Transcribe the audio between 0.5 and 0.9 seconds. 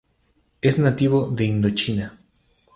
Es